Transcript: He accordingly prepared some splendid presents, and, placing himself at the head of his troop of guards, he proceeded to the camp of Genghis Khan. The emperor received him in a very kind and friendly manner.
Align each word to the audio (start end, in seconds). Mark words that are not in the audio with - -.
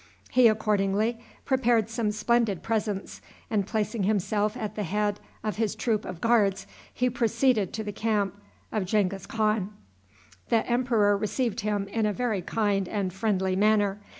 He 0.31 0.47
accordingly 0.47 1.19
prepared 1.45 1.87
some 1.87 2.11
splendid 2.11 2.63
presents, 2.63 3.21
and, 3.51 3.67
placing 3.67 4.01
himself 4.01 4.57
at 4.57 4.73
the 4.73 4.81
head 4.81 5.19
of 5.43 5.57
his 5.57 5.75
troop 5.75 6.05
of 6.05 6.19
guards, 6.19 6.65
he 6.91 7.07
proceeded 7.07 7.71
to 7.73 7.83
the 7.83 7.91
camp 7.91 8.33
of 8.71 8.85
Genghis 8.85 9.27
Khan. 9.27 9.69
The 10.49 10.65
emperor 10.67 11.15
received 11.15 11.59
him 11.59 11.87
in 11.87 12.07
a 12.07 12.13
very 12.13 12.41
kind 12.41 12.87
and 12.89 13.13
friendly 13.13 13.55
manner. 13.55 13.99